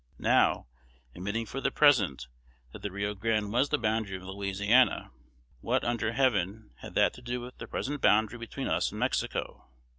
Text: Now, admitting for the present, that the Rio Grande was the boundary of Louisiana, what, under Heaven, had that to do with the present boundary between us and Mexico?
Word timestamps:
Now, 0.17 0.65
admitting 1.13 1.45
for 1.45 1.61
the 1.61 1.69
present, 1.69 2.25
that 2.71 2.81
the 2.81 2.89
Rio 2.89 3.13
Grande 3.13 3.51
was 3.51 3.69
the 3.69 3.77
boundary 3.77 4.17
of 4.17 4.23
Louisiana, 4.23 5.11
what, 5.59 5.83
under 5.83 6.13
Heaven, 6.13 6.71
had 6.77 6.95
that 6.95 7.13
to 7.13 7.21
do 7.21 7.39
with 7.39 7.59
the 7.59 7.67
present 7.67 8.01
boundary 8.01 8.39
between 8.39 8.67
us 8.67 8.89
and 8.89 8.99
Mexico? 8.99 9.67